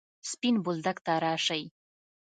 سپين 0.29 0.55
بولدک 0.63 0.97
ته 1.05 1.13
راسئ! 1.23 1.63